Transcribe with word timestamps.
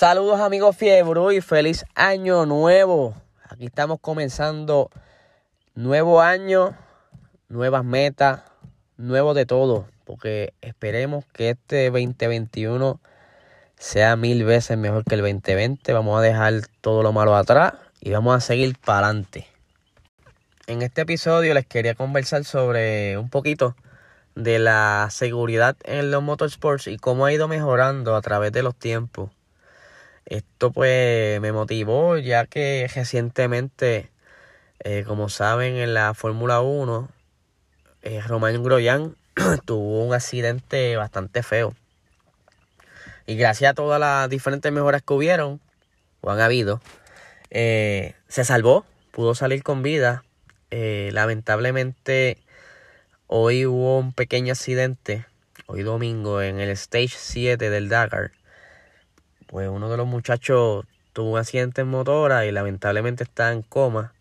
Saludos 0.00 0.40
amigos 0.40 0.78
Fiebre 0.78 1.36
y 1.36 1.42
feliz 1.42 1.84
año 1.94 2.46
nuevo. 2.46 3.14
Aquí 3.50 3.66
estamos 3.66 3.98
comenzando 4.00 4.88
nuevo 5.74 6.22
año, 6.22 6.74
nuevas 7.50 7.84
metas, 7.84 8.40
nuevo 8.96 9.34
de 9.34 9.44
todo. 9.44 9.84
Porque 10.06 10.54
esperemos 10.62 11.26
que 11.34 11.50
este 11.50 11.90
2021 11.90 12.98
sea 13.76 14.16
mil 14.16 14.42
veces 14.44 14.78
mejor 14.78 15.04
que 15.04 15.16
el 15.16 15.20
2020. 15.20 15.92
Vamos 15.92 16.18
a 16.18 16.22
dejar 16.22 16.54
todo 16.80 17.02
lo 17.02 17.12
malo 17.12 17.36
atrás 17.36 17.74
y 18.00 18.10
vamos 18.10 18.34
a 18.34 18.40
seguir 18.40 18.78
para 18.82 19.08
adelante. 19.08 19.48
En 20.66 20.80
este 20.80 21.02
episodio 21.02 21.52
les 21.52 21.66
quería 21.66 21.94
conversar 21.94 22.44
sobre 22.44 23.18
un 23.18 23.28
poquito 23.28 23.76
de 24.34 24.60
la 24.60 25.08
seguridad 25.10 25.76
en 25.84 26.10
los 26.10 26.22
motorsports 26.22 26.86
y 26.86 26.96
cómo 26.96 27.26
ha 27.26 27.34
ido 27.34 27.48
mejorando 27.48 28.16
a 28.16 28.22
través 28.22 28.50
de 28.52 28.62
los 28.62 28.74
tiempos. 28.74 29.30
Esto 30.30 30.70
pues 30.70 31.40
me 31.40 31.50
motivó 31.50 32.16
ya 32.16 32.46
que 32.46 32.88
recientemente, 32.94 34.10
eh, 34.78 35.02
como 35.04 35.28
saben, 35.28 35.74
en 35.76 35.92
la 35.92 36.14
Fórmula 36.14 36.60
1, 36.60 37.08
eh, 38.02 38.22
Groyan 38.28 39.16
tuvo 39.64 40.04
un 40.04 40.14
accidente 40.14 40.96
bastante 40.96 41.42
feo. 41.42 41.74
Y 43.26 43.34
gracias 43.34 43.72
a 43.72 43.74
todas 43.74 43.98
las 43.98 44.30
diferentes 44.30 44.70
mejoras 44.70 45.02
que 45.02 45.14
hubieron, 45.14 45.60
o 46.20 46.30
han 46.30 46.40
habido, 46.40 46.80
eh, 47.50 48.14
se 48.28 48.44
salvó, 48.44 48.86
pudo 49.10 49.34
salir 49.34 49.64
con 49.64 49.82
vida. 49.82 50.22
Eh, 50.70 51.10
lamentablemente, 51.12 52.38
hoy 53.26 53.66
hubo 53.66 53.98
un 53.98 54.12
pequeño 54.12 54.52
accidente, 54.52 55.26
hoy 55.66 55.82
domingo, 55.82 56.40
en 56.40 56.60
el 56.60 56.70
Stage 56.70 57.16
7 57.16 57.68
del 57.68 57.88
Dakar. 57.88 58.30
Pues 59.50 59.68
uno 59.68 59.90
de 59.90 59.96
los 59.96 60.06
muchachos 60.06 60.84
tuvo 61.12 61.32
un 61.32 61.38
accidente 61.40 61.80
en 61.80 61.88
motora 61.88 62.46
y 62.46 62.52
lamentablemente 62.52 63.24
está 63.24 63.50
en 63.50 63.62
coma. 63.62 64.12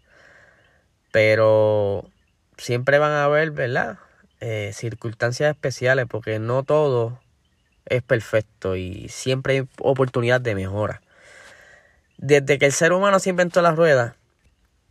Pero 1.11 2.09
siempre 2.57 2.97
van 2.97 3.11
a 3.11 3.25
haber, 3.25 3.51
¿verdad? 3.51 3.99
Eh, 4.39 4.71
circunstancias 4.73 5.51
especiales 5.51 6.07
porque 6.09 6.39
no 6.39 6.63
todo 6.63 7.19
es 7.85 8.01
perfecto 8.01 8.75
y 8.75 9.07
siempre 9.09 9.53
hay 9.53 9.67
oportunidad 9.77 10.41
de 10.41 10.55
mejora. 10.55 11.03
Desde 12.17 12.57
que 12.57 12.65
el 12.65 12.73
ser 12.73 12.91
humano 12.91 13.19
se 13.19 13.29
inventó 13.29 13.61
la 13.61 13.75
rueda, 13.75 14.15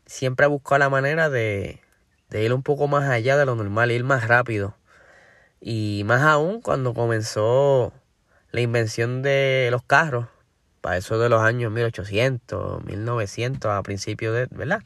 siempre 0.07 0.45
ha 0.47 0.49
buscado 0.49 0.79
la 0.79 0.89
manera 0.89 1.31
de, 1.31 1.81
de 2.31 2.45
ir 2.45 2.55
un 2.55 2.62
poco 2.62 2.87
más 2.87 3.11
allá 3.11 3.37
de 3.37 3.45
lo 3.45 3.57
normal, 3.57 3.91
ir 3.91 4.05
más 4.05 4.29
rápido. 4.29 4.77
Y 5.61 6.05
más 6.07 6.23
aún 6.23 6.61
cuando 6.61 6.95
comenzó 6.95 7.93
la 8.53 8.61
invención 8.61 9.23
de 9.23 9.69
los 9.73 9.83
carros, 9.83 10.27
para 10.81 10.97
eso 10.97 11.19
de 11.19 11.29
los 11.29 11.43
años 11.43 11.73
1800, 11.73 12.84
1900, 12.84 13.71
a 13.71 13.83
principios 13.83 14.34
de, 14.34 14.47
¿verdad? 14.51 14.83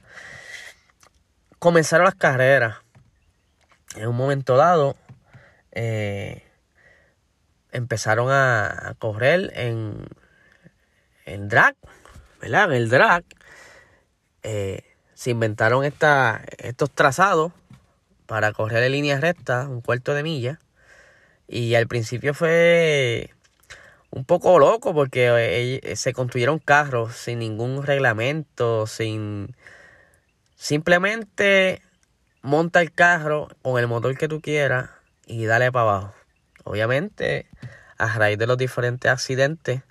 Comenzaron 1.59 2.05
las 2.05 2.15
carreras. 2.15 2.79
En 3.97 4.09
un 4.09 4.17
momento 4.17 4.57
dado, 4.57 4.97
eh, 5.73 6.43
empezaron 7.73 8.29
a, 8.31 8.95
correr 8.99 9.53
en, 9.55 10.07
en 11.27 11.49
drag, 11.49 11.77
¿verdad? 12.41 12.65
En 12.65 12.73
el 12.73 12.89
drag 12.89 13.25
eh, 14.43 14.83
se 15.15 15.31
inventaron 15.31 15.85
estos 15.85 16.91
trazados 16.91 17.53
para 18.27 18.53
correr 18.53 18.83
en 18.85 18.93
línea 18.93 19.21
recta, 19.21 19.69
un 19.69 19.81
cuarto 19.81 20.15
de 20.15 20.23
milla. 20.23 20.59
Y 21.47 21.75
al 21.75 21.87
principio 21.87 22.35
fue 22.35 23.31
un 24.13 24.25
poco 24.27 24.59
loco 24.59 24.95
porque 24.95 25.81
eh, 25.83 25.97
se 25.97 26.13
construyeron 26.13 26.59
carros 26.59 27.17
sin 27.17 27.41
ningún 27.41 27.83
reglamento, 27.83 28.87
sin... 28.87 29.57
Simplemente 30.55 31.83
monta 32.43 32.81
el 32.81 32.93
carro 32.93 33.49
con 33.63 33.81
el 33.81 33.89
motor 33.89 34.17
que 34.17 34.29
tú 34.29 34.41
quieras 34.41 34.91
y 35.27 35.47
dale 35.47 35.73
para 35.73 35.83
abajo. 35.83 36.15
Obviamente, 36.65 37.49
a 37.99 38.07
raíz 38.17 38.39
de 38.39 38.47
los 38.47 38.59
diferentes 38.59 39.11
accidentes, 39.11 39.83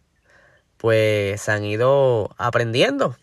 pues 0.78 1.42
se 1.42 1.52
han 1.52 1.66
ido 1.66 2.34
aprendiendo 2.38 3.18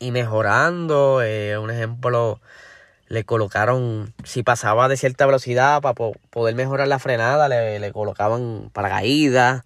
y 0.00 0.10
mejorando. 0.10 1.22
Eh, 1.22 1.56
un 1.56 1.70
ejemplo, 1.70 2.40
le 3.08 3.24
colocaron, 3.24 4.14
si 4.24 4.42
pasaba 4.42 4.88
de 4.88 4.96
cierta 4.96 5.26
velocidad 5.26 5.80
para 5.80 5.94
poder 5.94 6.54
mejorar 6.54 6.88
la 6.88 6.98
frenada, 6.98 7.48
le, 7.48 7.78
le 7.78 7.92
colocaban 7.92 8.70
paracaídas, 8.72 9.64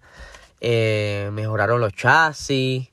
eh, 0.61 1.29
mejoraron 1.33 1.81
los 1.81 1.93
chasis, 1.93 2.89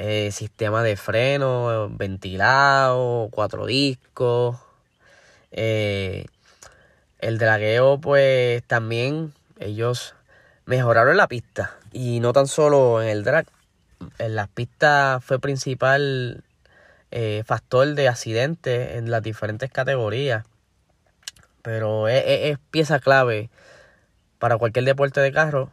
eh, 0.00 0.30
sistema 0.32 0.82
de 0.82 0.96
freno 0.96 1.90
ventilado, 1.90 3.28
cuatro 3.30 3.66
discos. 3.66 4.56
Eh, 5.50 6.24
el 7.18 7.38
dragueo, 7.38 8.00
pues 8.00 8.62
también 8.62 9.34
ellos 9.58 10.14
mejoraron 10.66 11.16
la 11.16 11.26
pista. 11.26 11.76
Y 11.92 12.20
no 12.20 12.32
tan 12.32 12.46
solo 12.46 13.02
en 13.02 13.08
el 13.08 13.24
drag. 13.24 13.46
En 14.18 14.36
las 14.36 14.48
pistas 14.48 15.22
fue 15.24 15.40
principal 15.40 16.44
eh, 17.10 17.42
factor 17.46 17.94
de 17.94 18.08
accidentes 18.08 18.96
en 18.96 19.10
las 19.10 19.22
diferentes 19.22 19.70
categorías. 19.70 20.44
Pero 21.62 22.08
es, 22.08 22.58
pieza 22.70 23.00
clave 23.00 23.50
para 24.38 24.58
cualquier 24.58 24.84
deporte 24.84 25.20
de 25.20 25.32
carro 25.32 25.70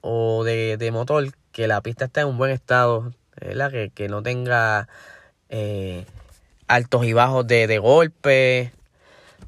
o 0.00 0.44
de, 0.44 0.90
motor 0.92 1.32
que 1.52 1.66
la 1.66 1.80
pista 1.80 2.06
esté 2.06 2.20
en 2.20 2.28
un 2.28 2.38
buen 2.38 2.50
estado, 2.50 3.12
Que, 3.38 3.90
que 3.94 4.08
no 4.08 4.22
tenga 4.22 4.88
eh, 5.48 6.06
altos 6.68 7.04
y 7.04 7.12
bajos 7.12 7.46
de, 7.46 7.66
de 7.66 7.78
golpe, 7.78 8.72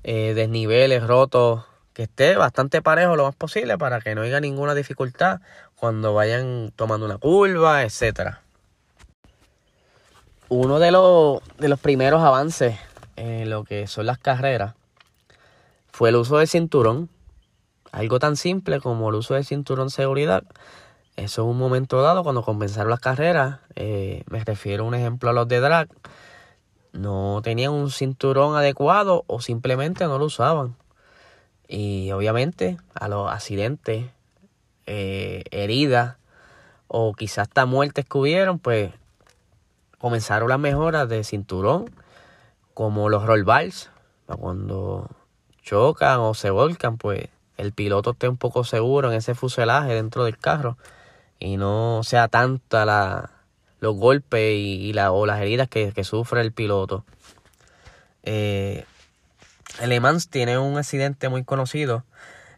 eh, 0.04 0.34
desniveles 0.34 1.02
rotos, 1.02 1.64
que 1.94 2.04
esté 2.04 2.36
bastante 2.36 2.82
parejo 2.82 3.16
lo 3.16 3.24
más 3.24 3.34
posible 3.34 3.78
para 3.78 4.00
que 4.00 4.14
no 4.14 4.22
haya 4.22 4.40
ninguna 4.40 4.74
dificultad 4.74 5.40
cuando 5.76 6.12
vayan 6.12 6.72
tomando 6.76 7.06
una 7.06 7.18
curva, 7.18 7.84
etcétera. 7.84 8.43
Uno 10.50 10.78
de 10.78 10.90
los, 10.90 11.40
de 11.58 11.68
los 11.68 11.80
primeros 11.80 12.22
avances 12.22 12.78
en 13.16 13.48
lo 13.48 13.64
que 13.64 13.86
son 13.86 14.06
las 14.06 14.18
carreras 14.18 14.74
fue 15.90 16.10
el 16.10 16.16
uso 16.16 16.38
del 16.38 16.48
cinturón. 16.48 17.08
Algo 17.92 18.18
tan 18.18 18.36
simple 18.36 18.80
como 18.80 19.08
el 19.08 19.14
uso 19.14 19.34
del 19.34 19.44
cinturón 19.44 19.88
seguridad. 19.88 20.44
Eso 21.16 21.42
en 21.42 21.48
un 21.48 21.58
momento 21.58 22.02
dado, 22.02 22.24
cuando 22.24 22.42
comenzaron 22.42 22.90
las 22.90 23.00
carreras, 23.00 23.60
eh, 23.76 24.24
me 24.28 24.44
refiero 24.44 24.84
un 24.84 24.94
ejemplo 24.94 25.30
a 25.30 25.32
los 25.32 25.48
de 25.48 25.60
drag, 25.60 25.88
no 26.92 27.40
tenían 27.42 27.72
un 27.72 27.90
cinturón 27.90 28.56
adecuado 28.56 29.24
o 29.26 29.40
simplemente 29.40 30.04
no 30.06 30.18
lo 30.18 30.26
usaban. 30.26 30.76
Y 31.68 32.10
obviamente 32.12 32.76
a 32.94 33.08
los 33.08 33.30
accidentes, 33.30 34.06
eh, 34.86 35.44
heridas 35.50 36.16
o 36.88 37.14
quizás 37.14 37.48
hasta 37.48 37.64
muertes 37.64 38.04
que 38.04 38.18
hubieron, 38.18 38.58
pues 38.58 38.92
comenzaron 40.04 40.50
las 40.50 40.58
mejoras 40.58 41.08
de 41.08 41.24
cinturón, 41.24 41.90
como 42.74 43.08
los 43.08 43.24
roll 43.24 43.42
bars, 43.42 43.88
cuando 44.26 45.08
chocan 45.62 46.20
o 46.20 46.34
se 46.34 46.50
volcan, 46.50 46.98
pues 46.98 47.30
el 47.56 47.72
piloto 47.72 48.10
esté 48.10 48.28
un 48.28 48.36
poco 48.36 48.64
seguro 48.64 49.10
en 49.10 49.16
ese 49.16 49.34
fuselaje 49.34 49.94
dentro 49.94 50.26
del 50.26 50.36
carro 50.36 50.76
y 51.38 51.56
no 51.56 52.02
sea 52.04 52.28
tanta 52.28 52.84
la, 52.84 53.30
los 53.80 53.96
golpes 53.96 54.52
y, 54.54 54.92
la, 54.92 55.10
o 55.10 55.24
las 55.24 55.40
heridas 55.40 55.70
que, 55.70 56.04
sufre 56.04 56.42
el 56.42 56.52
piloto. 56.52 57.06
Eh, 58.24 58.84
Le 59.86 60.00
Mans 60.00 60.28
tiene 60.28 60.58
un 60.58 60.76
accidente 60.76 61.30
muy 61.30 61.44
conocido 61.44 62.04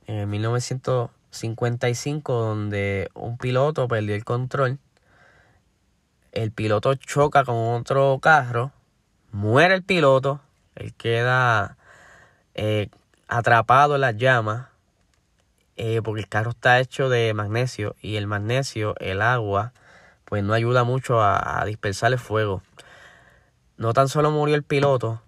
en 0.09 0.29
1955 0.29 2.33
donde 2.33 3.09
un 3.15 3.39
piloto 3.39 3.87
perdió 3.87 4.17
el 4.17 4.25
control. 4.25 4.81
El 6.37 6.53
piloto 6.53 6.95
choca 6.97 7.47
con 7.47 7.57
otro 7.81 8.19
carro, 8.21 8.71
muere 9.33 9.75
el 9.75 9.83
piloto, 9.83 10.43
él 10.75 10.93
queda 10.93 11.79
eh, 12.55 12.91
atrapado 13.27 13.95
en 13.95 14.03
las 14.03 14.19
llamas 14.19 14.67
eh, 15.77 16.03
porque 16.05 16.21
el 16.21 16.29
carro 16.29 16.51
está 16.51 16.79
hecho 16.79 17.09
de 17.09 17.33
magnesio 17.33 17.97
y 18.03 18.17
el 18.17 18.27
magnesio, 18.27 18.95
el 19.01 19.23
agua, 19.23 19.73
pues 20.27 20.45
no 20.45 20.53
ayuda 20.53 20.85
mucho 20.85 21.23
a, 21.23 21.65
dispersar 21.65 22.13
el 22.13 22.19
fuego. 22.19 22.61
No 23.79 23.95
tan 23.95 24.09
solo 24.09 24.31
murió 24.31 24.57
el 24.57 24.63
piloto, 24.63 25.23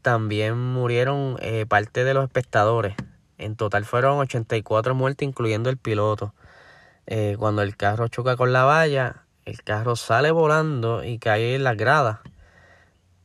también 0.00 0.58
murieron 0.58 1.36
eh, 1.42 1.66
parte 1.68 2.04
de 2.04 2.14
los 2.14 2.24
espectadores. 2.24 2.94
En 3.36 3.54
total 3.54 3.84
fueron 3.84 4.18
84 4.18 4.94
muertes, 4.94 5.28
incluyendo 5.28 5.68
el 5.68 5.76
piloto. 5.76 6.32
Cuando 7.36 7.60
el 7.60 7.76
carro 7.76 8.08
choca 8.08 8.34
con 8.38 8.54
la 8.54 8.64
valla, 8.64 9.23
el 9.44 9.62
carro 9.62 9.96
sale 9.96 10.30
volando 10.30 11.04
y 11.04 11.18
cae 11.18 11.54
en 11.54 11.64
las 11.64 11.76
gradas. 11.76 12.20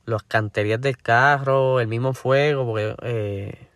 Las 0.05 0.23
canterías 0.23 0.81
del 0.81 0.97
carro, 0.97 1.79
el 1.79 1.87
mismo 1.87 2.13
fuego, 2.13 2.65
porque 2.65 2.95
eh, 3.03 3.67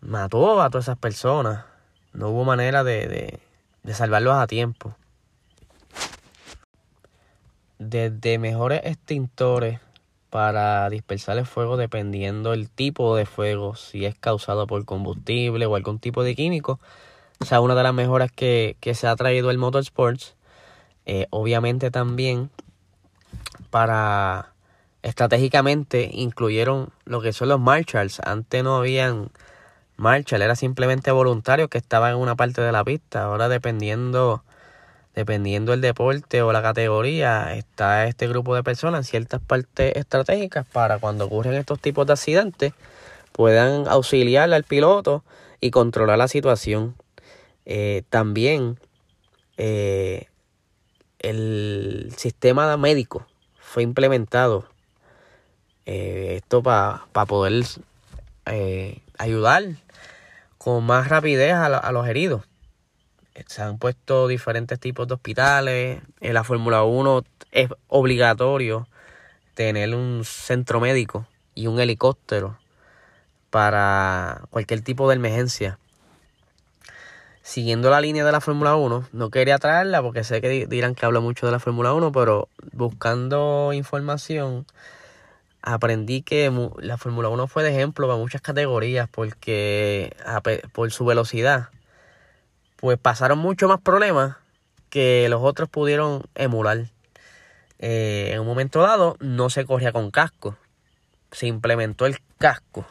mató 0.00 0.60
a 0.60 0.70
todas 0.70 0.86
esas 0.86 0.98
personas. 0.98 1.64
No 2.12 2.30
hubo 2.30 2.44
manera 2.44 2.84
de, 2.84 3.40
de 3.82 3.94
salvarlos 3.94 4.34
a 4.34 4.46
tiempo. 4.46 4.96
desde 7.78 8.38
mejores 8.38 8.80
extintores 8.84 9.80
para 10.30 10.88
dispersar 10.90 11.38
el 11.38 11.46
fuego 11.46 11.76
dependiendo 11.76 12.52
el 12.52 12.68
tipo 12.68 13.14
de 13.14 13.26
fuego, 13.26 13.76
si 13.76 14.04
es 14.04 14.16
causado 14.16 14.66
por 14.66 14.84
combustible 14.84 15.66
o 15.66 15.76
algún 15.76 15.98
tipo 15.98 16.24
de 16.24 16.34
químico. 16.34 16.80
O 17.40 17.44
sea, 17.44 17.60
una 17.60 17.74
de 17.74 17.82
las 17.82 17.94
mejoras 17.94 18.32
que, 18.32 18.76
se 18.94 19.06
ha 19.06 19.14
traído 19.16 19.50
el 19.50 19.58
Motorsports. 19.58 20.34
Eh, 21.06 21.26
obviamente 21.30 21.90
también 21.90 22.50
para 23.70 24.52
estratégicamente 25.02 26.10
incluyeron 26.12 26.90
lo 27.04 27.20
que 27.20 27.32
son 27.32 27.48
los 27.48 27.60
marshals. 27.60 28.20
Antes 28.20 28.64
no 28.64 28.76
habían 28.76 29.30
marshal, 29.96 30.42
era 30.42 30.56
simplemente 30.56 31.10
voluntarios 31.10 31.68
que 31.68 31.78
estaban 31.78 32.12
en 32.12 32.18
una 32.18 32.36
parte 32.36 32.62
de 32.62 32.72
la 32.72 32.84
pista. 32.84 33.24
Ahora 33.24 33.48
dependiendo 33.48 34.42
dependiendo 35.14 35.70
del 35.70 35.80
deporte 35.80 36.42
o 36.42 36.52
la 36.52 36.60
categoría, 36.60 37.54
está 37.54 38.06
este 38.06 38.26
grupo 38.26 38.54
de 38.56 38.64
personas 38.64 39.00
en 39.00 39.04
ciertas 39.04 39.40
partes 39.40 39.94
estratégicas 39.96 40.66
para 40.66 40.98
cuando 40.98 41.26
ocurren 41.26 41.54
estos 41.54 41.78
tipos 41.78 42.06
de 42.06 42.14
accidentes 42.14 42.72
puedan 43.34 43.88
auxiliar 43.88 44.52
al 44.52 44.64
piloto 44.64 45.24
y 45.60 45.70
controlar 45.70 46.18
la 46.18 46.28
situación. 46.28 46.94
Eh, 47.66 48.02
también 48.08 48.78
eh, 49.56 50.28
el 51.28 52.12
sistema 52.16 52.76
médico 52.76 53.26
fue 53.58 53.82
implementado. 53.82 54.68
Eh, 55.86 56.36
esto 56.36 56.62
para 56.62 57.04
poder 57.26 57.64
ayudar 59.18 59.64
con 60.58 60.84
más 60.84 61.08
rapidez 61.08 61.52
a 61.54 61.92
los 61.92 62.06
heridos 62.06 62.42
se 63.46 63.62
han 63.62 63.78
puesto 63.78 64.28
diferentes 64.28 64.78
tipos 64.78 65.08
de 65.08 65.14
hospitales. 65.14 66.02
En 66.20 66.34
la 66.34 66.44
Fórmula 66.44 66.84
1 66.84 67.24
es 67.52 67.68
obligatorio 67.88 68.88
tener 69.54 69.94
un 69.94 70.24
centro 70.24 70.80
médico 70.80 71.26
y 71.54 71.66
un 71.66 71.80
helicóptero 71.80 72.58
para 73.50 74.42
cualquier 74.50 74.80
tipo 74.82 75.08
de 75.08 75.16
emergencia. 75.16 75.78
Siguiendo 77.46 77.90
la 77.90 78.00
línea 78.00 78.24
de 78.24 78.32
la 78.32 78.40
Fórmula 78.40 78.74
1, 78.74 79.08
no 79.12 79.28
quería 79.28 79.58
traerla 79.58 80.00
porque 80.00 80.24
sé 80.24 80.40
que 80.40 80.66
dirán 80.66 80.94
que 80.94 81.04
hablo 81.04 81.20
mucho 81.20 81.44
de 81.44 81.52
la 81.52 81.58
Fórmula 81.60 81.92
1, 81.92 82.10
pero 82.10 82.48
buscando 82.72 83.74
información 83.74 84.64
aprendí 85.60 86.22
que 86.22 86.50
la 86.78 86.96
Fórmula 86.96 87.28
1 87.28 87.46
fue 87.46 87.62
de 87.62 87.68
ejemplo 87.68 88.06
para 88.06 88.18
muchas 88.18 88.40
categorías 88.40 89.10
porque 89.10 90.16
por 90.72 90.90
su 90.90 91.04
velocidad 91.04 91.68
pues 92.76 92.96
pasaron 92.96 93.40
mucho 93.40 93.68
más 93.68 93.78
problemas 93.78 94.36
que 94.88 95.26
los 95.28 95.42
otros 95.42 95.68
pudieron 95.68 96.22
emular. 96.34 96.86
Eh, 97.78 98.30
en 98.32 98.40
un 98.40 98.46
momento 98.46 98.80
dado 98.80 99.18
no 99.20 99.50
se 99.50 99.66
corría 99.66 99.92
con 99.92 100.10
casco, 100.10 100.56
se 101.30 101.46
implementó 101.46 102.06
el 102.06 102.16
casco, 102.38 102.86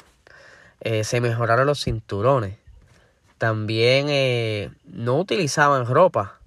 eh, 0.79 1.03
se 1.03 1.21
mejoraron 1.21 1.65
los 1.65 1.83
cinturones, 1.83 2.59
también 3.43 4.05
eh, 4.07 4.71
no 4.85 5.17
utilizaban 5.17 5.85
ropa 5.85 6.39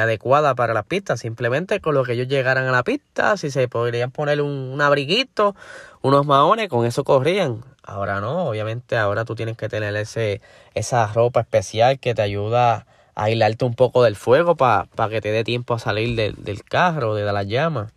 adecuada 0.00 0.56
para 0.56 0.74
las 0.74 0.84
pistas, 0.84 1.20
simplemente 1.20 1.78
con 1.78 1.94
lo 1.94 2.02
que 2.02 2.14
ellos 2.14 2.26
llegaran 2.26 2.66
a 2.66 2.72
la 2.72 2.82
pista, 2.82 3.36
si 3.36 3.52
se 3.52 3.68
podrían 3.68 4.10
poner 4.10 4.42
un, 4.42 4.80
abriguito, 4.82 5.54
unos 6.02 6.26
maones, 6.26 6.68
con 6.68 6.84
eso 6.84 7.04
corrían. 7.04 7.64
Ahora 7.84 8.20
no, 8.20 8.48
obviamente 8.48 8.96
ahora 8.96 9.24
tú 9.24 9.36
tienes 9.36 9.56
que 9.56 9.68
tener 9.68 9.94
ese, 9.94 10.40
esa 10.74 11.06
ropa 11.06 11.42
especial 11.42 12.00
que 12.00 12.16
te 12.16 12.22
ayuda 12.22 12.84
a 13.14 13.22
aislarte 13.22 13.64
un 13.64 13.74
poco 13.74 14.02
del 14.02 14.16
fuego 14.16 14.56
para 14.56 14.88
que 15.10 15.20
te 15.20 15.30
dé 15.30 15.44
tiempo 15.44 15.74
a 15.74 15.78
salir 15.78 16.16
del 16.16 16.64
carro, 16.64 17.14
de 17.14 17.32
las 17.32 17.46
llamas. 17.46 17.92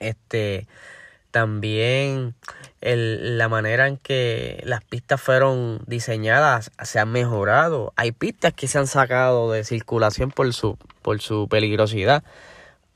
Este, 0.00 0.66
también 1.30 2.34
el, 2.82 3.38
la 3.38 3.48
manera 3.48 3.88
en 3.88 3.96
que 3.96 4.60
las 4.64 4.84
pistas 4.84 5.20
fueron 5.20 5.80
diseñadas 5.86 6.70
se 6.82 6.98
han 6.98 7.10
mejorado. 7.10 7.92
Hay 7.96 8.12
pistas 8.12 8.52
que 8.52 8.68
se 8.68 8.78
han 8.78 8.86
sacado 8.86 9.50
de 9.52 9.64
circulación 9.64 10.30
por 10.30 10.52
su, 10.52 10.76
por 11.00 11.20
su 11.20 11.48
peligrosidad, 11.48 12.22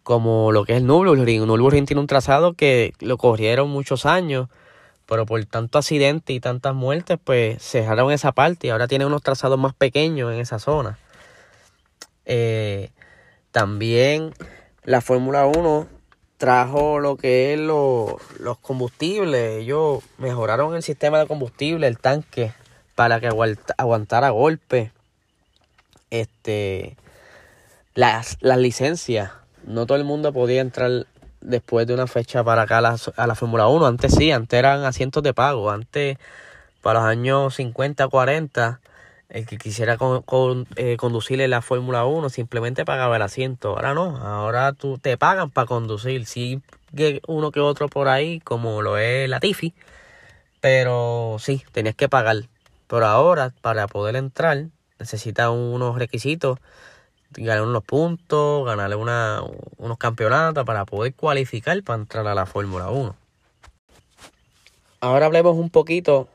como 0.02 0.52
lo 0.52 0.64
que 0.64 0.72
es 0.74 0.78
el 0.78 0.86
Nürburgring. 0.86 1.46
Nürburgring 1.46 1.86
tiene 1.86 2.00
un 2.00 2.06
trazado 2.06 2.54
que 2.54 2.92
lo 3.00 3.16
corrieron 3.16 3.70
muchos 3.70 4.06
años 4.06 4.48
pero 5.06 5.24
por 5.24 5.42
tanto 5.44 5.78
accidente 5.78 6.32
y 6.32 6.40
tantas 6.40 6.74
muertes, 6.74 7.18
pues 7.22 7.62
cerraron 7.62 8.12
esa 8.12 8.32
parte 8.32 8.66
y 8.66 8.70
ahora 8.70 8.88
tienen 8.88 9.06
unos 9.06 9.22
trazados 9.22 9.58
más 9.58 9.72
pequeños 9.72 10.32
en 10.32 10.40
esa 10.40 10.58
zona. 10.58 10.98
Eh, 12.24 12.90
también 13.52 14.34
la 14.82 15.00
Fórmula 15.00 15.46
1 15.46 15.86
trajo 16.36 16.98
lo 17.00 17.16
que 17.16 17.54
es 17.54 17.60
los 17.60 18.58
combustibles. 18.60 19.62
Ellos 19.62 20.02
mejoraron 20.18 20.74
el 20.74 20.82
sistema 20.82 21.18
de 21.18 21.26
combustible, 21.26 21.86
el 21.86 21.98
tanque, 21.98 22.52
para 22.94 23.20
que 23.20 23.28
aguantara 23.78 24.30
golpes. 24.30 24.90
Este, 26.10 26.96
las, 27.94 28.36
las 28.40 28.58
licencias. 28.58 29.32
No 29.64 29.86
todo 29.86 29.98
el 29.98 30.04
mundo 30.04 30.32
podía 30.32 30.60
entrar 30.60 31.06
después 31.40 31.86
de 31.86 31.94
una 31.94 32.06
fecha 32.06 32.44
para 32.44 32.62
acá 32.62 32.78
a 32.78 33.26
la, 33.26 33.34
Fórmula 33.34 33.68
1. 33.68 33.86
Antes 33.86 34.14
sí, 34.14 34.30
antes 34.30 34.58
eran 34.58 34.84
asientos 34.84 35.22
de 35.22 35.34
pago. 35.34 35.70
Antes, 35.70 36.18
para 36.82 37.00
los 37.00 37.08
años 37.08 37.54
50, 37.54 38.06
40, 38.08 38.80
el 39.28 39.46
que 39.46 39.58
quisiera 39.58 39.96
con, 39.96 40.22
con, 40.22 40.66
eh, 40.76 40.96
la 41.48 41.62
Fórmula 41.62 42.04
1 42.04 42.28
simplemente 42.30 42.84
pagaba 42.84 43.16
el 43.16 43.22
asiento. 43.22 43.70
Ahora 43.70 43.94
no, 43.94 44.16
ahora 44.18 44.72
tú 44.72 44.98
te 44.98 45.16
pagan 45.16 45.50
para 45.50 45.66
conducir. 45.66 46.26
Sí, 46.26 46.60
uno 47.26 47.50
que 47.50 47.60
otro 47.60 47.88
por 47.88 48.08
ahí, 48.08 48.40
como 48.40 48.82
lo 48.82 48.98
es 48.98 49.28
la 49.28 49.40
Tifi, 49.40 49.74
pero 50.60 51.36
sí, 51.40 51.62
tenías 51.72 51.94
que 51.94 52.08
pagar. 52.08 52.44
Pero 52.86 53.06
ahora, 53.06 53.52
para 53.60 53.88
poder 53.88 54.16
entrar, 54.16 54.66
necesitas 54.98 55.50
unos 55.50 55.98
requisitos 55.98 56.58
ganar 57.32 57.62
unos 57.62 57.84
puntos, 57.84 58.64
ganarle 58.64 58.96
una, 58.96 59.42
unos 59.78 59.98
campeonatos 59.98 60.64
para 60.64 60.84
poder 60.84 61.14
cualificar 61.14 61.82
para 61.82 62.00
entrar 62.00 62.26
a 62.26 62.34
la 62.34 62.46
Fórmula 62.46 62.90
1. 62.90 63.14
Ahora 65.00 65.26
hablemos 65.26 65.56
un 65.56 65.70
poquito 65.70 66.28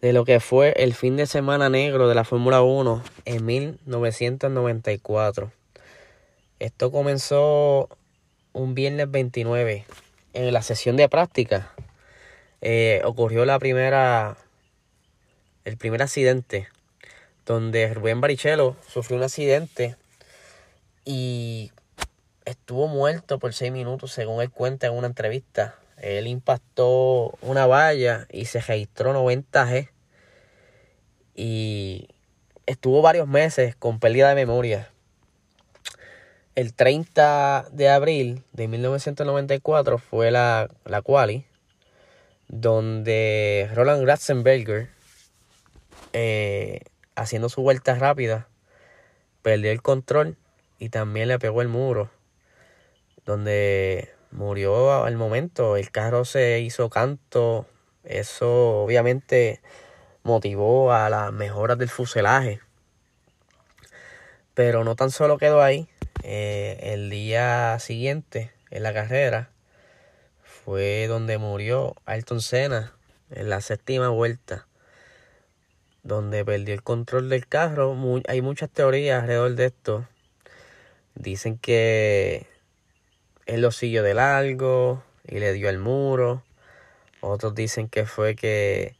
de 0.00 0.12
lo 0.12 0.24
que 0.24 0.40
fue 0.40 0.74
el 0.76 0.94
fin 0.94 1.16
de 1.16 1.26
semana 1.26 1.68
negro 1.68 2.08
de 2.08 2.14
la 2.14 2.24
Fórmula 2.24 2.62
1 2.62 3.02
en 3.24 3.44
1994. 3.44 5.52
Esto 6.58 6.90
comenzó 6.90 7.88
un 8.52 8.74
viernes 8.74 9.10
29. 9.10 9.84
En 10.34 10.52
la 10.52 10.62
sesión 10.62 10.96
de 10.96 11.08
práctica 11.08 11.72
eh, 12.60 13.00
ocurrió 13.04 13.44
la 13.44 13.58
primera, 13.58 14.36
el 15.64 15.76
primer 15.76 16.02
accidente 16.02 16.68
donde 17.46 17.94
Rubén 17.94 18.20
Barrichello 18.20 18.76
sufrió 18.86 19.16
un 19.16 19.22
accidente 19.22 19.96
y 21.04 21.70
estuvo 22.44 22.88
muerto 22.88 23.38
por 23.38 23.54
seis 23.54 23.70
minutos, 23.70 24.12
según 24.12 24.42
él 24.42 24.50
cuenta 24.50 24.88
en 24.88 24.94
una 24.94 25.06
entrevista. 25.06 25.76
Él 26.06 26.28
impactó 26.28 27.36
una 27.40 27.66
valla 27.66 28.26
y 28.30 28.44
se 28.44 28.60
registró 28.60 29.12
90 29.12 29.66
G. 29.66 29.88
Y 31.34 32.08
estuvo 32.64 33.02
varios 33.02 33.26
meses 33.26 33.74
con 33.74 33.98
pérdida 33.98 34.28
de 34.28 34.34
memoria. 34.34 34.90
El 36.54 36.74
30 36.74 37.66
de 37.72 37.88
abril 37.88 38.44
de 38.52 38.68
1994 38.68 39.98
fue 39.98 40.30
la, 40.30 40.70
la 40.84 41.02
quali, 41.02 41.44
donde 42.48 43.68
Roland 43.74 44.06
Ratzenberger, 44.06 44.88
eh, 46.12 46.80
haciendo 47.14 47.48
su 47.48 47.62
vuelta 47.62 47.94
rápida, 47.96 48.48
perdió 49.42 49.70
el 49.70 49.82
control 49.82 50.36
y 50.78 50.88
también 50.88 51.28
le 51.28 51.38
pegó 51.38 51.62
el 51.62 51.68
muro, 51.68 52.10
donde 53.24 54.15
murió 54.30 55.04
al 55.04 55.16
momento. 55.16 55.76
El 55.76 55.90
carro 55.90 56.24
se 56.24 56.60
hizo 56.60 56.90
canto, 56.90 57.66
eso 58.04 58.82
obviamente 58.82 59.60
motivó 60.22 60.92
a 60.92 61.08
las 61.10 61.32
mejoras 61.32 61.78
del 61.78 61.88
fuselaje. 61.88 62.60
Pero 64.54 64.84
no 64.84 64.96
tan 64.96 65.10
solo 65.10 65.38
quedó 65.38 65.62
ahí. 65.62 65.88
Eh, 66.22 66.92
el 66.94 67.10
día 67.10 67.78
siguiente, 67.78 68.52
en 68.70 68.82
la 68.82 68.92
carrera, 68.92 69.50
fue 70.42 71.06
donde 71.06 71.38
murió 71.38 71.94
Ayrton 72.06 72.40
Senna 72.40 72.92
en 73.30 73.48
la 73.48 73.60
séptima 73.60 74.08
vuelta, 74.08 74.66
donde 76.02 76.44
perdió 76.44 76.74
el 76.74 76.82
control 76.82 77.28
del 77.28 77.46
carro. 77.46 77.96
hay 78.28 78.42
muchas 78.42 78.70
teorías 78.70 79.22
alrededor 79.22 79.54
de 79.54 79.66
esto. 79.66 80.08
Dicen 81.14 81.58
que 81.58 82.46
él 83.46 83.60
lo 83.60 83.70
siguió 83.70 84.02
de 84.02 84.14
largo 84.14 85.02
y 85.26 85.38
le 85.38 85.52
dio 85.52 85.68
al 85.68 85.78
muro. 85.78 86.42
Otros 87.20 87.54
dicen 87.54 87.88
que 87.88 88.04
fue 88.04 88.36
que 88.36 88.94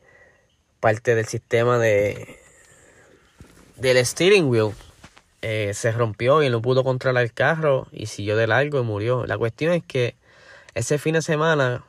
parte 0.81 1.15
del 1.15 1.26
sistema 1.26 1.79
de 1.79 2.38
del 3.76 4.05
steering 4.05 4.49
wheel 4.49 4.73
eh, 5.43 5.73
se 5.75 5.93
rompió 5.93 6.43
y 6.43 6.49
no 6.49 6.62
pudo 6.62 6.83
controlar 6.83 7.25
el 7.25 7.33
carro 7.33 7.88
y 7.93 8.07
siguió 8.07 8.37
de 8.37 8.47
largo 8.47 8.81
y 8.81 8.83
murió. 8.83 9.26
La 9.26 9.37
cuestión 9.37 9.73
es 9.73 9.85
que 9.85 10.15
ese 10.75 10.99
fin 10.99 11.15
de 11.15 11.23
semana 11.23 11.85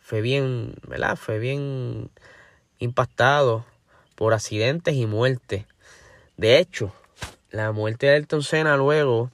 fue 0.00 0.20
bien, 0.20 0.74
¿verdad? 0.86 1.16
Fue 1.16 1.38
bien 1.38 2.10
impactado 2.78 3.64
por 4.16 4.34
accidentes 4.34 4.94
y 4.94 5.06
muertes. 5.06 5.64
De 6.36 6.58
hecho, 6.58 6.92
la 7.50 7.72
muerte 7.72 8.06
de 8.06 8.14
Ayrton 8.14 8.42
Senna 8.42 8.76
luego 8.76 9.30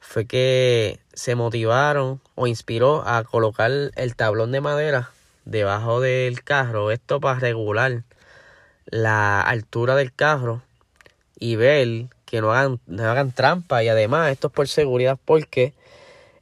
fue 0.00 0.26
que 0.26 1.01
se 1.14 1.34
motivaron 1.34 2.20
o 2.34 2.46
inspiró 2.46 3.06
a 3.06 3.24
colocar 3.24 3.70
el 3.70 4.16
tablón 4.16 4.52
de 4.52 4.60
madera 4.60 5.10
debajo 5.44 6.00
del 6.00 6.42
carro. 6.42 6.90
Esto 6.90 7.20
para 7.20 7.38
regular 7.38 8.02
la 8.86 9.40
altura 9.40 9.96
del 9.96 10.12
carro 10.12 10.62
y 11.38 11.56
ver 11.56 12.06
que 12.24 12.40
no 12.40 12.52
hagan, 12.52 12.80
no 12.86 13.04
hagan 13.04 13.32
trampa. 13.32 13.82
Y 13.82 13.88
además, 13.88 14.30
esto 14.30 14.48
es 14.48 14.52
por 14.52 14.68
seguridad 14.68 15.18
porque 15.24 15.74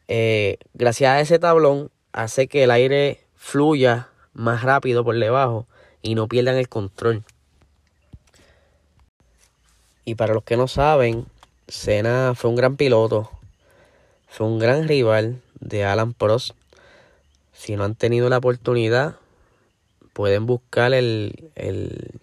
eh, 0.09 0.59
gracias 0.75 1.11
a 1.11 1.21
ese 1.21 1.39
tablón 1.39 1.91
hace 2.13 2.49
que 2.49 2.65
el 2.65 2.71
aire 2.71 3.25
fluya 3.37 4.09
más 4.35 4.63
rápido 4.63 5.05
por 5.05 5.19
debajo 5.19 5.67
y 6.03 6.15
no 6.15 6.29
pierdan 6.29 6.57
el 6.57 6.69
control. 6.69 7.25
Y 10.05 10.15
para 10.15 10.35
los 10.35 10.43
que 10.45 10.57
no 10.57 10.67
saben, 10.67 11.27
Senna 11.69 12.35
fue 12.35 12.51
un 12.51 12.57
gran 12.57 12.77
piloto, 12.77 13.31
fue 14.31 14.47
un 14.47 14.59
gran 14.59 14.89
rival 14.89 15.43
de 15.59 15.85
Alan 15.85 16.15
Prost. 16.15 16.53
Si 17.53 17.77
no 17.77 17.85
han 17.85 17.97
tenido 17.97 18.29
la 18.31 18.39
oportunidad, 18.39 19.17
pueden 20.15 20.47
buscar 20.47 20.95
el, 20.95 21.51
el 21.57 22.21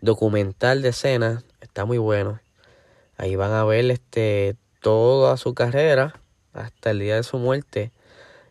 documental 0.00 0.80
de 0.80 0.92
Senna, 0.92 1.42
está 1.60 1.84
muy 1.84 1.98
bueno. 1.98 2.40
Ahí 3.16 3.36
van 3.36 3.52
a 3.52 3.64
ver 3.64 3.90
este 3.90 4.56
toda 4.80 5.36
su 5.36 5.54
carrera 5.54 6.14
hasta 6.52 6.92
el 6.92 7.00
día 7.00 7.16
de 7.16 7.24
su 7.24 7.36
muerte 7.38 7.90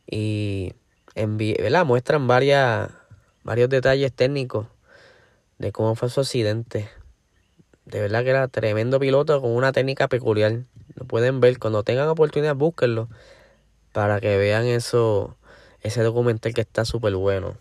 y 0.05 0.73
muestran 1.85 2.27
varias, 2.27 2.89
varios 3.43 3.69
detalles 3.69 4.11
técnicos 4.13 4.67
de 5.57 5.71
cómo 5.71 5.95
fue 5.95 6.09
su 6.09 6.19
accidente. 6.19 6.89
De 7.85 8.01
verdad 8.01 8.23
que 8.23 8.31
era 8.31 8.47
tremendo 8.49 8.99
piloto 8.99 9.41
con 9.41 9.51
una 9.51 9.71
técnica 9.71 10.09
peculiar. 10.09 10.59
Lo 10.95 11.05
pueden 11.05 11.39
ver. 11.39 11.59
Cuando 11.59 11.83
tengan 11.83 12.07
oportunidad, 12.07 12.55
búsquenlo. 12.55 13.07
Para 13.91 14.19
que 14.19 14.37
vean 14.37 14.65
eso. 14.65 15.37
Ese 15.81 16.03
documental 16.03 16.53
que 16.53 16.61
está 16.61 16.85
súper 16.85 17.15
bueno. 17.15 17.57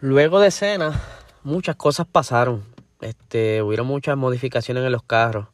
Luego 0.00 0.38
de 0.40 0.48
escena, 0.48 1.00
muchas 1.42 1.76
cosas 1.76 2.06
pasaron. 2.06 2.64
Este, 3.00 3.62
hubieron 3.62 3.86
muchas 3.86 4.16
modificaciones 4.16 4.84
en 4.84 4.92
los 4.92 5.02
carros. 5.02 5.48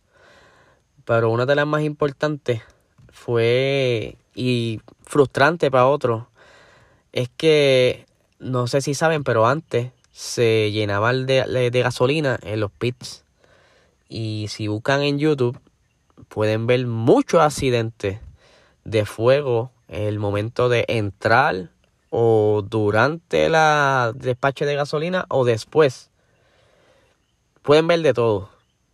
Pero 1.05 1.31
una 1.31 1.47
de 1.47 1.55
las 1.55 1.67
más 1.67 1.83
importantes 1.83 2.63
fue. 3.11 4.17
Y 4.35 4.81
frustrante 5.03 5.71
para 5.71 5.87
otros. 5.87 6.25
Es 7.13 7.29
que. 7.37 8.07
No 8.41 8.67
sé 8.67 8.81
si 8.81 8.95
saben, 8.95 9.25
pero 9.25 9.47
antes 9.47 9.93
se 10.15 10.71
llenaba 10.71 11.13
de, 11.13 11.71
de 11.71 11.83
gasolina 11.83 12.39
en 12.43 12.61
los 12.61 12.71
pits. 12.71 13.25
Y 14.09 14.47
si 14.49 14.69
buscan 14.69 15.03
en 15.03 15.19
YouTube, 15.19 15.59
pueden 16.25 16.67
ver 16.67 16.87
muchos 16.87 17.41
accidentes 17.41 18.21
de 18.85 19.05
fuego 19.07 19.73
en 19.89 20.03
el 20.03 20.19
momento 20.19 20.69
de 20.69 20.85
entrar 20.89 21.71
o 22.11 22.65
durante 22.69 23.49
la 23.49 24.13
despache 24.15 24.67
de 24.67 24.77
gasolina 24.77 25.27
o 25.29 25.45
después. 25.45 26.11
Pueden 27.63 27.87
ver 27.87 28.03
de 28.03 28.15
todo. 28.15 28.51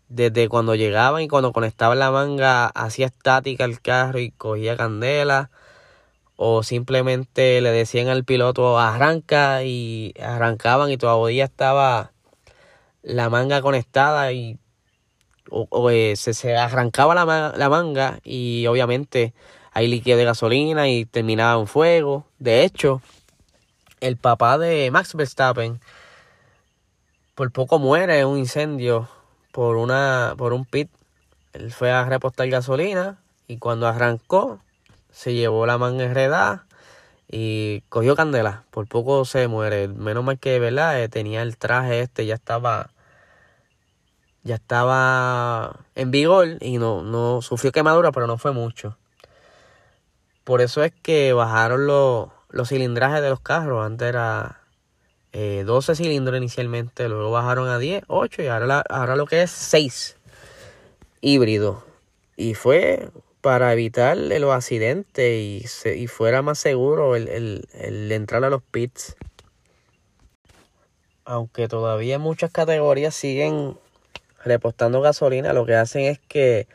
Desde 0.08 0.48
cuando 0.48 0.74
llegaban 0.74 1.22
y 1.22 1.28
cuando 1.28 1.52
conectaban 1.52 1.98
la 1.98 2.10
manga, 2.10 2.66
hacía 2.66 3.06
estática 3.06 3.64
el 3.64 3.80
carro 3.80 4.18
y 4.18 4.30
cogía 4.32 4.76
candela 4.76 5.50
o 6.42 6.62
simplemente 6.62 7.60
le 7.60 7.70
decían 7.70 8.08
al 8.08 8.24
piloto 8.24 8.78
arranca 8.78 9.62
y 9.62 10.14
arrancaban 10.18 10.90
y 10.90 10.96
todavía 10.96 11.44
estaba 11.44 12.12
la 13.02 13.28
manga 13.28 13.60
conectada 13.60 14.32
y 14.32 14.58
o, 15.50 15.90
eh, 15.90 16.14
se, 16.16 16.56
arrancaba 16.56 17.14
la, 17.14 17.52
la, 17.56 17.68
manga 17.68 18.20
y 18.24 18.66
obviamente 18.66 19.34
hay 19.72 19.88
líquido 19.88 20.18
de 20.18 20.24
gasolina 20.24 20.88
y 20.88 21.04
terminaba 21.04 21.60
en 21.60 21.66
fuego. 21.66 22.24
De 22.38 22.64
hecho, 22.64 23.02
el 24.00 24.16
papá 24.16 24.58
de 24.58 24.90
Max 24.90 25.14
Verstappen 25.14 25.80
por 27.34 27.52
poco 27.52 27.78
muere 27.78 28.20
en 28.20 28.26
un 28.26 28.38
incendio 28.38 29.08
por 29.52 29.76
una 29.76 30.34
por 30.36 30.52
un 30.52 30.64
pit. 30.64 30.90
Él 31.52 31.72
fue 31.72 31.90
a 31.90 32.04
repostar 32.04 32.48
gasolina 32.48 33.18
y 33.48 33.58
cuando 33.58 33.86
arrancó 33.88 34.60
se 35.10 35.34
llevó 35.34 35.66
la 35.66 35.78
manga 35.78 36.04
enredada 36.04 36.66
y 37.30 37.82
cogió 37.88 38.16
candela. 38.16 38.64
Por 38.70 38.86
poco 38.88 39.24
se 39.24 39.48
muere. 39.48 39.88
Menos 39.88 40.24
mal 40.24 40.38
que, 40.38 40.58
¿verdad? 40.58 41.00
Eh, 41.00 41.08
tenía 41.08 41.42
el 41.42 41.56
traje 41.56 42.00
este, 42.00 42.26
ya 42.26 42.34
estaba. 42.34 42.90
Ya 44.42 44.54
estaba 44.54 45.80
en 45.94 46.10
vigor 46.10 46.56
y 46.60 46.78
no, 46.78 47.02
no 47.02 47.42
sufrió 47.42 47.72
quemadura, 47.72 48.12
pero 48.12 48.26
no 48.26 48.38
fue 48.38 48.52
mucho. 48.52 48.96
Por 50.44 50.62
eso 50.62 50.82
es 50.82 50.92
que 51.02 51.32
bajaron 51.32 51.86
los, 51.86 52.28
los 52.48 52.68
cilindrajes 52.68 53.22
de 53.22 53.30
los 53.30 53.40
carros. 53.40 53.84
Antes 53.84 54.08
era 54.08 54.60
12 55.32 55.92
eh, 55.92 55.94
cilindros 55.94 56.36
inicialmente, 56.36 57.08
luego 57.08 57.30
bajaron 57.30 57.68
a 57.68 57.78
10, 57.78 58.04
8 58.08 58.42
y 58.42 58.46
ahora, 58.48 58.82
ahora 58.88 59.16
lo 59.16 59.26
que 59.26 59.42
es 59.42 59.50
6 59.50 60.16
híbrido. 61.20 61.84
Y 62.36 62.54
fue 62.54 63.10
para 63.40 63.72
evitar 63.72 64.16
los 64.16 64.52
accidentes 64.52 65.40
y, 65.40 65.64
y 65.88 66.06
fuera 66.06 66.42
más 66.42 66.58
seguro 66.58 67.16
el, 67.16 67.28
el, 67.28 67.68
el, 67.74 68.12
entrar 68.12 68.44
a 68.44 68.50
los 68.50 68.62
pits. 68.62 69.16
Aunque 71.24 71.68
todavía 71.68 72.18
muchas 72.18 72.50
categorías 72.50 73.14
siguen 73.14 73.78
repostando 74.44 75.00
gasolina, 75.00 75.52
lo 75.52 75.66
que 75.66 75.74
hacen 75.74 76.02
es 76.02 76.18
que 76.18 76.66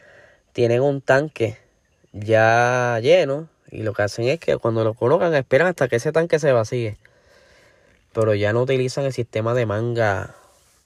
tienen 0.54 0.82
un 0.82 1.02
tanque 1.02 1.58
ya 2.14 3.00
lleno 3.02 3.50
y 3.72 3.84
lo 3.84 3.94
que 3.94 4.04
hacen 4.04 4.28
es 4.28 4.40
que 4.40 4.58
cuando 4.58 4.84
lo 4.84 4.94
colocan 4.94 5.34
esperan 5.34 5.68
hasta 5.68 5.88
que 5.88 5.98
ese 5.98 6.12
tanque 6.12 6.40
se 6.40 6.52
vacíe. 6.52 6.98
Pero 8.14 8.34
ya 8.34 8.54
no 8.54 8.62
utilizan 8.62 9.06
el 9.06 9.14
sistema 9.14 9.54
de 9.54 9.66
manga 9.66 10.36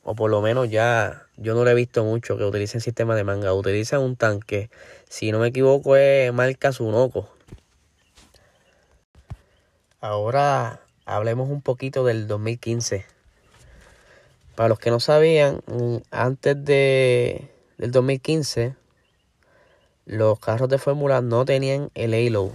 o 0.03 0.15
por 0.15 0.31
lo 0.31 0.41
menos 0.41 0.69
ya 0.69 1.27
yo 1.37 1.53
no 1.53 1.63
lo 1.63 1.69
he 1.69 1.75
visto 1.75 2.03
mucho 2.03 2.37
que 2.37 2.43
utilicen 2.43 2.81
sistema 2.81 3.15
de 3.15 3.23
manga, 3.23 3.53
utilizan 3.53 4.01
un 4.01 4.15
tanque, 4.15 4.69
si 5.07 5.31
no 5.31 5.39
me 5.39 5.47
equivoco 5.47 5.95
es 5.95 6.33
marca 6.33 6.71
Sunoco. 6.71 7.29
Ahora 10.01 10.79
hablemos 11.05 11.49
un 11.49 11.61
poquito 11.61 12.05
del 12.05 12.27
2015. 12.27 13.05
Para 14.59 14.67
los 14.67 14.79
que 14.79 14.91
no 14.91 14.99
sabían, 14.99 15.61
mm, 15.67 15.99
antes 16.11 16.65
de, 16.65 17.49
del 17.77 17.91
2015, 17.93 18.75
los 20.05 20.37
carros 20.37 20.67
de 20.67 20.77
Fórmula 20.77 21.21
no 21.21 21.45
tenían 21.45 21.91
el 21.95 22.13
halo 22.13 22.51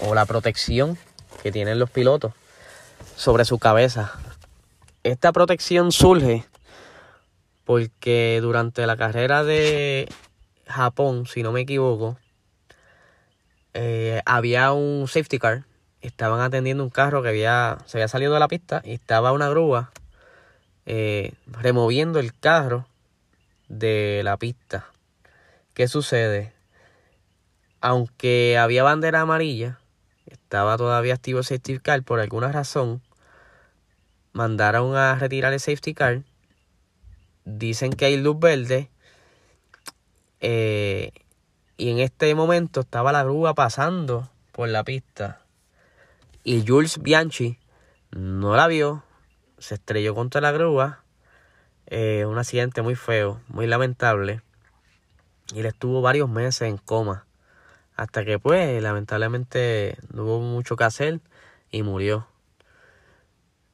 o 0.00 0.14
la 0.14 0.26
protección 0.26 0.98
que 1.42 1.50
tienen 1.50 1.78
los 1.78 1.88
pilotos 1.88 2.34
sobre 3.16 3.46
su 3.46 3.58
cabeza. 3.58 4.12
Esta 5.04 5.32
protección 5.32 5.90
surge 5.90 6.44
porque 7.64 8.40
durante 8.42 8.86
la 8.86 8.98
carrera 8.98 9.42
de 9.42 10.06
Japón, 10.66 11.24
si 11.26 11.42
no 11.42 11.50
me 11.50 11.62
equivoco, 11.62 12.18
eh, 13.72 14.20
había 14.26 14.72
un 14.72 15.08
safety 15.08 15.38
car. 15.38 15.64
Estaban 16.02 16.42
atendiendo 16.42 16.84
un 16.84 16.90
carro 16.90 17.22
que 17.22 17.30
había, 17.30 17.78
se 17.86 17.96
había 17.96 18.08
salido 18.08 18.34
de 18.34 18.40
la 18.40 18.48
pista 18.48 18.82
y 18.84 18.92
estaba 18.92 19.32
una 19.32 19.48
grúa 19.48 19.92
eh, 20.88 21.34
removiendo 21.46 22.18
el 22.18 22.32
carro 22.32 22.88
de 23.68 24.22
la 24.24 24.36
pista. 24.36 24.86
¿Qué 25.74 25.86
sucede? 25.86 26.52
Aunque 27.80 28.58
había 28.58 28.82
bandera 28.82 29.20
amarilla, 29.20 29.78
estaba 30.26 30.76
todavía 30.76 31.14
activo 31.14 31.38
el 31.38 31.44
safety 31.44 31.78
car, 31.78 32.02
por 32.02 32.18
alguna 32.18 32.50
razón 32.50 33.02
mandaron 34.32 34.94
a 34.94 35.16
retirar 35.16 35.52
el 35.52 35.60
safety 35.60 35.94
car 35.94 36.22
dicen 37.44 37.92
que 37.92 38.04
hay 38.06 38.16
luz 38.16 38.38
verde. 38.38 38.88
Eh, 40.40 41.10
y 41.76 41.90
en 41.90 41.98
este 41.98 42.34
momento 42.34 42.80
estaba 42.80 43.12
la 43.12 43.24
grúa 43.24 43.54
pasando 43.54 44.28
por 44.52 44.68
la 44.68 44.84
pista. 44.84 45.40
Y 46.44 46.64
Jules 46.66 46.98
Bianchi 47.02 47.58
no 48.10 48.56
la 48.56 48.66
vio. 48.66 49.02
Se 49.58 49.74
estrelló 49.74 50.14
contra 50.14 50.40
la 50.40 50.52
grúa. 50.52 51.02
Eh, 51.86 52.24
un 52.26 52.38
accidente 52.38 52.82
muy 52.82 52.94
feo, 52.94 53.40
muy 53.48 53.66
lamentable. 53.66 54.42
Y 55.54 55.60
él 55.60 55.66
estuvo 55.66 56.02
varios 56.02 56.28
meses 56.28 56.62
en 56.62 56.76
coma. 56.78 57.26
Hasta 57.96 58.24
que 58.24 58.38
pues 58.38 58.82
lamentablemente 58.82 59.98
no 60.12 60.24
hubo 60.24 60.40
mucho 60.40 60.76
que 60.76 60.84
hacer 60.84 61.20
y 61.70 61.82
murió. 61.82 62.28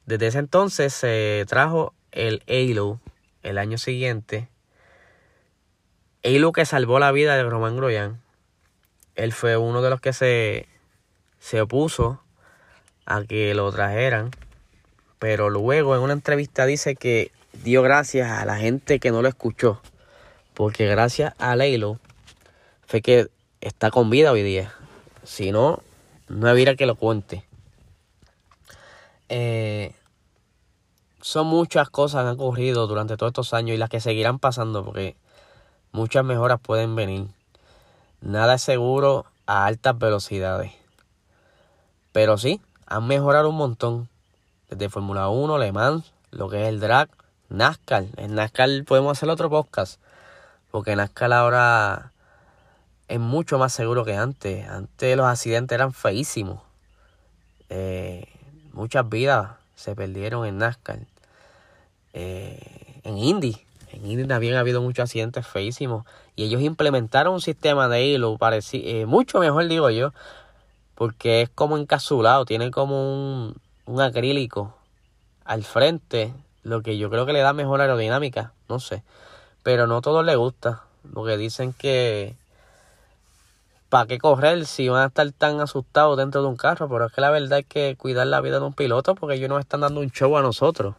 Desde 0.07 0.29
ese 0.29 0.39
entonces 0.39 0.95
se 0.95 1.45
trajo 1.49 1.95
el 2.13 2.43
Halo 2.49 3.01
el 3.43 3.59
año 3.59 3.79
siguiente 3.79 4.49
Halo 6.25 6.53
que 6.53 6.65
salvó 6.65 6.99
la 6.99 7.13
vida 7.13 7.37
de 7.37 7.43
Román 7.43 7.77
Groyan. 7.77 8.23
Él 9.15 9.35
fue 9.35 9.59
uno 9.59 9.83
de 9.83 9.91
los 9.91 10.01
que 10.01 10.15
se, 10.15 10.67
se 11.39 11.61
opuso 11.61 12.23
a 13.05 13.23
que 13.25 13.55
lo 13.55 13.71
trajeran. 13.71 14.31
Pero 15.19 15.51
luego 15.51 15.95
en 15.95 16.03
una 16.03 16.13
entrevista 16.13 16.67
dice 16.67 16.97
que 16.97 17.31
dio 17.63 17.83
gracias 17.83 18.31
a 18.31 18.45
la 18.45 18.57
gente 18.57 19.01
que 19.01 19.11
no 19.11 19.23
lo 19.23 19.29
escuchó. 19.29 19.81
Porque 20.55 20.87
gracias 20.87 21.35
a 21.39 21.57
Leilo 21.57 21.99
fue 22.87 23.03
que 23.03 23.29
está 23.61 23.91
con 23.91 24.11
vida 24.11 24.33
hoy 24.33 24.43
día. 24.43 24.73
Si 25.25 25.51
no, 25.51 25.81
no 26.29 26.49
habría 26.49 26.77
que 26.77 26.87
lo 26.87 26.97
cuente. 26.97 27.45
Eh, 29.29 29.95
son 31.21 31.47
muchas 31.47 31.89
cosas 31.89 32.23
que 32.23 32.29
han 32.29 32.35
ocurrido 32.35 32.87
durante 32.87 33.17
todos 33.17 33.31
estos 33.31 33.55
años 33.55 33.75
y 33.75 33.79
las 33.79 33.89
que 33.89 34.01
seguirán 34.01 34.39
pasando 34.39 34.85
porque 34.85 35.17
muchas 35.91 36.25
mejoras 36.25 36.61
pueden 36.61 36.95
venir. 36.95 37.29
Nada 38.21 38.55
es 38.55 38.63
seguro 38.63 39.27
a 39.47 39.67
altas 39.67 39.99
velocidades. 39.99 40.73
Pero 42.13 42.39
sí, 42.39 42.61
han 42.87 43.07
mejorado 43.07 43.49
un 43.51 43.57
montón. 43.57 44.09
Desde 44.75 44.91
Fórmula 44.91 45.29
1, 45.29 45.57
Le 45.59 45.71
Mans, 45.71 46.13
lo 46.33 46.49
que 46.49 46.63
es 46.63 46.69
el 46.69 46.81
drag, 46.81 47.09
NASCAR. 47.49 48.07
En 48.17 48.35
NASCAR 48.35 48.69
podemos 48.85 49.17
hacer 49.17 49.29
otro 49.29 49.49
podcast. 49.49 50.01
Porque 50.73 50.97
NASCAR 50.97 51.33
ahora 51.33 52.11
es 53.07 53.21
mucho 53.21 53.57
más 53.57 53.73
seguro 53.73 54.05
que 54.05 54.17
antes. 54.17 54.69
Antes 54.69 55.17
los 55.17 55.27
accidentes 55.27 55.77
eran 55.77 55.93
feísimos. 55.93 56.61
Eh, 57.69 58.27
muchas 58.73 59.09
vidas 59.09 59.53
se 59.77 59.95
perdieron 59.95 60.45
en 60.45 60.59
NASCAR. 60.59 60.99
Eh, 62.13 63.01
en 63.05 63.17
Indy. 63.17 63.57
En 63.93 64.05
Indy 64.11 64.27
también 64.27 64.55
ha 64.55 64.61
habido 64.61 64.83
muchos 64.83 65.05
accidentes 65.05 65.47
feísimos. 65.47 66.05
Y 66.35 66.43
ellos 66.43 66.63
implementaron 66.63 67.35
un 67.35 67.41
sistema 67.41 67.89
de 67.89 68.07
hilo 68.07 68.37
eh, 68.73 69.07
mucho 69.07 69.39
mejor, 69.39 69.69
digo 69.69 69.89
yo. 69.91 70.13
Porque 70.97 71.43
es 71.43 71.49
como 71.49 71.79
encapsulado. 71.79 72.45
Tiene 72.45 72.73
como 72.73 73.13
un, 73.13 73.63
un 73.87 74.01
acrílico 74.01 74.77
al 75.45 75.65
frente. 75.65 76.33
Lo 76.63 76.83
que 76.83 76.97
yo 76.97 77.11
creo 77.11 77.27
que 77.27 77.33
le 77.33 77.41
da 77.41 77.53
mejor 77.53 77.81
aerodinámica. 77.81 78.53
No 78.69 78.81
sé. 78.81 79.03
Pero 79.63 79.87
no 79.87 79.99
a 79.99 80.03
todos 80.03 80.25
les 80.25 80.37
gusta. 80.37 80.85
Porque 81.13 81.37
dicen 81.37 81.73
que 81.73 82.37
¿para 83.95 84.09
qué 84.09 84.19
correr 84.19 84.67
si 84.67 84.89
van 84.89 85.03
a 85.03 85.07
estar 85.07 85.31
tan 85.31 85.61
asustados 85.61 86.17
dentro 86.17 86.43
de 86.43 86.49
un 86.49 86.57
carro? 86.57 86.89
Pero 86.89 87.07
es 87.07 87.13
que 87.13 87.21
la 87.21 87.31
verdad 87.31 87.61
es 87.61 87.67
que 87.67 87.95
cuidar 87.97 88.27
la 88.27 88.41
vida 88.41 88.59
de 88.59 88.65
un 88.65 88.73
piloto 88.73 89.15
porque 89.15 89.37
ellos 89.37 89.49
nos 89.49 89.61
están 89.61 89.83
dando 89.83 90.01
un 90.01 90.11
show 90.11 90.37
a 90.37 90.43
nosotros. 90.43 90.97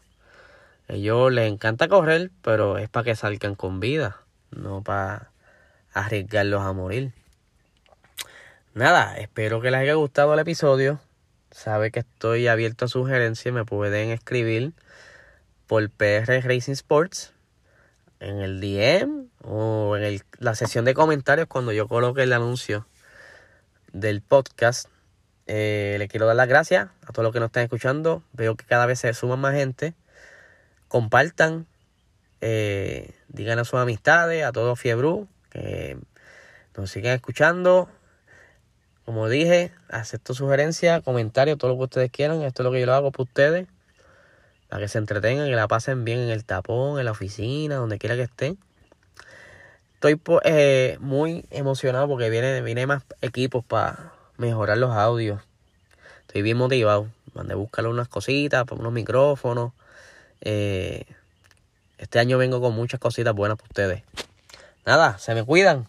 Ellos 0.87 1.29
les 1.29 1.51
encanta 1.51 1.89
correr, 1.89 2.31
pero 2.41 2.77
es 2.77 2.87
para 2.87 3.03
que 3.03 3.15
salgan 3.17 3.55
con 3.55 3.81
vida, 3.81 4.21
no 4.51 4.81
para 4.81 5.29
arriesgarlos 5.93 6.61
a 6.61 6.71
morir. 6.71 7.11
Nada, 8.73 9.17
espero 9.17 9.59
que 9.59 9.71
les 9.71 9.81
haya 9.81 9.95
gustado 9.95 10.33
el 10.33 10.39
episodio. 10.39 11.01
Sabe 11.55 11.89
que 11.89 12.01
estoy 12.01 12.49
abierto 12.49 12.83
a 12.83 12.87
sugerencias, 12.89 13.55
me 13.55 13.63
pueden 13.63 14.09
escribir 14.09 14.73
por 15.67 15.89
PR 15.89 16.41
Racing 16.43 16.73
Sports 16.73 17.31
en 18.19 18.41
el 18.41 18.59
DM 18.59 19.29
o 19.41 19.95
en 19.95 20.21
la 20.37 20.55
sesión 20.55 20.83
de 20.83 20.93
comentarios 20.93 21.47
cuando 21.47 21.71
yo 21.71 21.87
coloque 21.87 22.23
el 22.23 22.33
anuncio 22.33 22.85
del 23.93 24.21
podcast. 24.21 24.89
Eh, 25.47 25.95
le 25.97 26.09
quiero 26.09 26.25
dar 26.25 26.35
las 26.35 26.49
gracias 26.49 26.89
a 27.07 27.13
todos 27.13 27.23
los 27.23 27.31
que 27.31 27.39
nos 27.39 27.47
están 27.47 27.63
escuchando. 27.63 28.21
Veo 28.33 28.55
que 28.55 28.65
cada 28.65 28.85
vez 28.85 28.99
se 28.99 29.13
suma 29.13 29.37
más 29.37 29.55
gente. 29.55 29.93
Compartan, 30.89 31.67
eh, 32.41 33.15
digan 33.29 33.59
a 33.59 33.63
sus 33.63 33.79
amistades, 33.79 34.43
a 34.43 34.51
todos 34.51 34.77
Fiebru, 34.77 35.29
que 35.51 35.97
nos 36.75 36.91
sigan 36.91 37.13
escuchando. 37.13 37.89
Como 39.05 39.29
dije, 39.29 39.71
acepto 39.89 40.33
sugerencias, 40.33 41.03
comentarios, 41.03 41.57
todo 41.57 41.71
lo 41.71 41.77
que 41.77 41.83
ustedes 41.83 42.11
quieran. 42.11 42.41
Esto 42.41 42.63
es 42.63 42.65
lo 42.65 42.71
que 42.71 42.79
yo 42.79 42.85
lo 42.87 42.93
hago 42.95 43.11
por 43.11 43.27
ustedes 43.27 43.67
para 44.69 44.81
que 44.81 44.87
se 44.87 44.97
entretengan 44.97 45.47
y 45.47 45.51
la 45.51 45.67
pasen 45.67 46.05
bien 46.05 46.19
en 46.19 46.29
el 46.29 46.43
tapón, 46.43 46.99
en 46.99 47.05
la 47.05 47.11
oficina, 47.11 47.75
donde 47.75 47.97
quiera 47.97 48.15
que 48.15 48.23
estén. 48.23 48.57
Estoy 49.93 50.19
eh, 50.43 50.97
muy 50.99 51.45
emocionado 51.49 52.07
porque 52.07 52.29
viene, 52.29 52.61
viene 52.61 52.85
más 52.85 53.03
equipos 53.21 53.63
para 53.63 54.11
mejorar 54.37 54.77
los 54.77 54.91
audios. 54.91 55.41
Estoy 56.27 56.41
bien 56.41 56.57
motivado. 56.57 57.07
Mandé 57.33 57.53
a 57.53 57.57
buscar 57.57 57.87
unas 57.87 58.07
cositas, 58.07 58.65
unos 58.71 58.91
micrófonos. 58.91 59.73
Eh, 60.41 61.05
este 61.97 62.19
año 62.19 62.37
vengo 62.37 62.59
con 62.59 62.73
muchas 62.75 62.99
cositas 62.99 63.33
buenas 63.33 63.57
para 63.57 63.67
ustedes. 63.67 64.03
Nada, 64.85 65.17
se 65.17 65.33
me 65.33 65.43
cuidan. 65.43 65.87